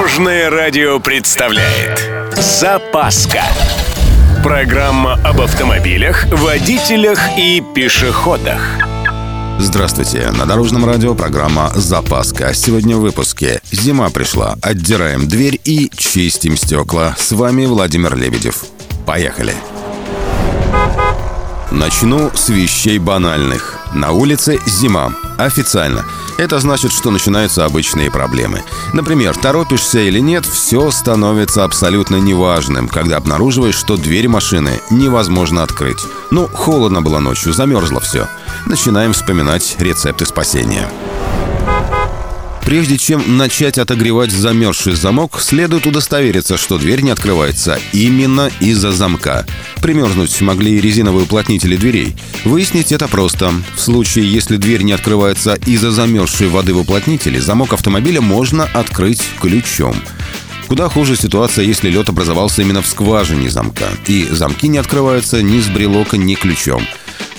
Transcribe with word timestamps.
Дорожное 0.00 0.48
радио 0.48 0.98
представляет 0.98 2.10
Запаска 2.34 3.42
Программа 4.42 5.20
об 5.22 5.42
автомобилях, 5.42 6.24
водителях 6.32 7.20
и 7.36 7.62
пешеходах 7.74 8.62
Здравствуйте, 9.58 10.30
на 10.30 10.46
Дорожном 10.46 10.86
радио 10.86 11.14
программа 11.14 11.70
«Запаска». 11.74 12.54
Сегодня 12.54 12.96
в 12.96 13.00
выпуске 13.00 13.60
«Зима 13.70 14.08
пришла, 14.08 14.56
отдираем 14.62 15.28
дверь 15.28 15.60
и 15.66 15.90
чистим 15.94 16.56
стекла». 16.56 17.14
С 17.18 17.32
вами 17.32 17.66
Владимир 17.66 18.16
Лебедев. 18.16 18.64
Поехали! 19.04 19.52
Начну 21.70 22.30
с 22.34 22.48
вещей 22.48 22.98
банальных. 22.98 23.78
На 23.92 24.12
улице 24.12 24.58
зима. 24.66 25.12
Официально. 25.36 26.06
Это 26.40 26.58
значит, 26.58 26.90
что 26.90 27.10
начинаются 27.10 27.66
обычные 27.66 28.10
проблемы. 28.10 28.62
Например, 28.94 29.36
торопишься 29.36 30.00
или 30.00 30.20
нет, 30.20 30.46
все 30.46 30.90
становится 30.90 31.64
абсолютно 31.64 32.16
неважным, 32.16 32.88
когда 32.88 33.18
обнаруживаешь, 33.18 33.74
что 33.74 33.98
дверь 33.98 34.26
машины 34.26 34.80
невозможно 34.90 35.62
открыть. 35.62 36.02
Ну, 36.30 36.48
холодно 36.48 37.02
было 37.02 37.18
ночью, 37.18 37.52
замерзло 37.52 38.00
все. 38.00 38.26
Начинаем 38.64 39.12
вспоминать 39.12 39.76
рецепты 39.80 40.24
спасения. 40.24 40.90
Прежде 42.70 42.98
чем 42.98 43.36
начать 43.36 43.78
отогревать 43.78 44.30
замерзший 44.30 44.94
замок, 44.94 45.40
следует 45.40 45.88
удостовериться, 45.88 46.56
что 46.56 46.78
дверь 46.78 47.00
не 47.00 47.10
открывается 47.10 47.80
именно 47.92 48.48
из-за 48.60 48.92
замка. 48.92 49.44
Примерзнуть 49.82 50.40
могли 50.40 50.76
и 50.76 50.80
резиновые 50.80 51.24
уплотнители 51.24 51.74
дверей. 51.74 52.14
Выяснить 52.44 52.92
это 52.92 53.08
просто. 53.08 53.52
В 53.74 53.80
случае, 53.80 54.32
если 54.32 54.56
дверь 54.56 54.82
не 54.82 54.92
открывается 54.92 55.54
из-за 55.66 55.90
замерзшей 55.90 56.46
воды 56.46 56.72
в 56.72 56.78
уплотнителе, 56.78 57.40
замок 57.40 57.72
автомобиля 57.72 58.20
можно 58.20 58.66
открыть 58.72 59.24
ключом. 59.40 59.96
Куда 60.68 60.88
хуже 60.88 61.16
ситуация, 61.16 61.64
если 61.64 61.90
лед 61.90 62.08
образовался 62.08 62.62
именно 62.62 62.82
в 62.82 62.86
скважине 62.86 63.50
замка, 63.50 63.88
и 64.06 64.28
замки 64.30 64.68
не 64.68 64.78
открываются 64.78 65.42
ни 65.42 65.58
с 65.58 65.66
брелока, 65.66 66.16
ни 66.16 66.36
ключом. 66.36 66.86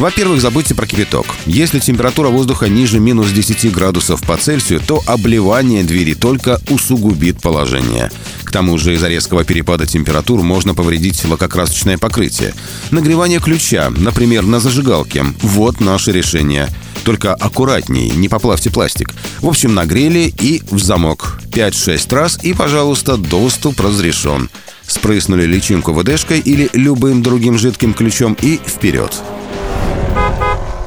Во-первых, 0.00 0.40
забудьте 0.40 0.74
про 0.74 0.86
кипяток. 0.86 1.26
Если 1.44 1.78
температура 1.78 2.30
воздуха 2.30 2.70
ниже 2.70 2.98
минус 2.98 3.32
10 3.32 3.70
градусов 3.70 4.22
по 4.22 4.38
Цельсию, 4.38 4.80
то 4.80 5.02
обливание 5.04 5.84
двери 5.84 6.14
только 6.14 6.58
усугубит 6.70 7.42
положение. 7.42 8.10
К 8.42 8.50
тому 8.50 8.78
же 8.78 8.94
из-за 8.94 9.08
резкого 9.08 9.44
перепада 9.44 9.84
температур 9.84 10.40
можно 10.40 10.72
повредить 10.74 11.22
лакокрасочное 11.26 11.98
покрытие. 11.98 12.54
Нагревание 12.90 13.40
ключа, 13.40 13.90
например, 13.94 14.46
на 14.46 14.58
зажигалке– 14.58 15.22
вот 15.42 15.80
наше 15.80 16.12
решение. 16.12 16.68
Только 17.04 17.34
аккуратней, 17.34 18.08
не 18.08 18.30
поплавьте 18.30 18.70
пластик. 18.70 19.12
В 19.40 19.48
общем, 19.48 19.74
нагрели 19.74 20.32
и 20.40 20.62
в 20.70 20.78
замок. 20.78 21.38
5-6 21.52 22.14
раз 22.14 22.38
и, 22.42 22.54
пожалуйста, 22.54 23.18
доступ 23.18 23.78
разрешен. 23.80 24.48
Спрыснули 24.86 25.44
личинку 25.44 25.92
ВДшкой 25.92 26.40
или 26.40 26.70
любым 26.72 27.22
другим 27.22 27.58
жидким 27.58 27.92
ключом 27.92 28.34
и 28.40 28.58
вперед. 28.66 29.12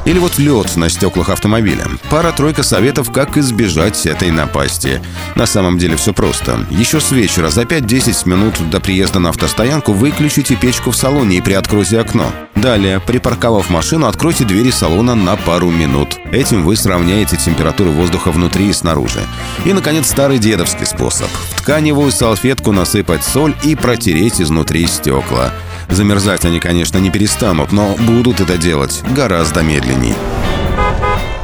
Или 0.06 0.20
вот 0.20 0.38
лед 0.38 0.76
на 0.76 0.90
стеклах 0.90 1.30
автомобиля. 1.30 1.86
Пара-тройка 2.10 2.64
советов, 2.64 3.12
как 3.12 3.38
избежать 3.38 4.06
этой 4.06 4.32
напасти. 4.32 5.02
На 5.36 5.46
самом 5.46 5.78
деле 5.78 5.96
все 5.96 6.14
просто. 6.14 6.66
Еще 6.70 7.00
с 7.00 7.12
вечера 7.12 7.50
за 7.50 7.62
5-10 7.62 8.28
минут 8.28 8.70
до 8.70 8.80
приезда 8.82 9.20
на 9.20 9.30
автостоянку 9.30 9.94
выключите 9.94 10.56
печку 10.56 10.92
в 10.92 10.98
салоне 10.98 11.38
и 11.38 11.42
приоткройте 11.42 12.00
окно. 12.00 12.32
Далее, 12.56 13.00
припарковав 13.00 13.70
машину, 13.70 14.08
откройте 14.08 14.44
двери 14.44 14.72
салона 14.72 15.16
на 15.16 15.36
пару 15.38 15.70
минут. 15.70 16.18
Этим 16.32 16.64
вы 16.64 16.76
сравняете 16.76 17.38
температуру 17.38 17.92
воздуха 17.92 18.32
внутри 18.32 18.70
и 18.70 18.74
снаружи. 18.74 19.22
И, 19.66 19.74
наконец, 19.74 20.08
старый 20.08 20.38
дедовский 20.38 20.86
способ. 20.86 21.30
В 21.52 21.62
тканевую 21.62 22.12
салфетку 22.12 22.72
насыпать 22.72 23.24
соль 23.24 23.56
и 23.64 23.76
протереть 23.76 24.42
изнутри 24.42 24.86
стекла. 24.88 25.52
Замерзать 25.90 26.46
они, 26.46 26.60
конечно, 26.60 26.98
не 26.98 27.10
перестанут, 27.10 27.72
но 27.72 27.96
будут 28.00 28.40
это 28.40 28.58
делать 28.58 29.04
гораздо 29.16 29.62
медленней. 29.62 30.16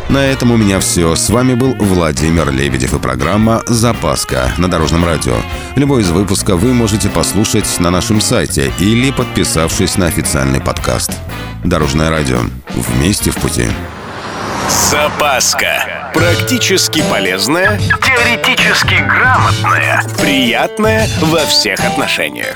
На 0.09 0.25
этом 0.25 0.49
у 0.49 0.57
меня 0.57 0.79
все. 0.79 1.15
С 1.15 1.29
вами 1.29 1.53
был 1.53 1.75
Владимир 1.75 2.51
Лебедев 2.51 2.95
и 2.95 2.99
программа 2.99 3.61
«Запаска» 3.67 4.51
на 4.57 4.67
Дорожном 4.67 5.05
радио. 5.05 5.35
Любой 5.75 6.01
из 6.01 6.09
выпусков 6.09 6.59
вы 6.61 6.73
можете 6.73 7.09
послушать 7.09 7.79
на 7.79 7.91
нашем 7.91 8.19
сайте 8.19 8.73
или 8.79 9.11
подписавшись 9.11 9.97
на 9.97 10.07
официальный 10.07 10.61
подкаст. 10.61 11.11
Дорожное 11.63 12.09
радио. 12.09 12.39
Вместе 12.69 13.29
в 13.29 13.35
пути. 13.35 13.67
Запаска. 14.89 16.11
Практически 16.13 17.03
полезная, 17.09 17.79
теоретически 18.01 18.95
грамотная, 18.95 20.03
приятная 20.19 21.07
во 21.21 21.45
всех 21.45 21.79
отношениях. 21.85 22.55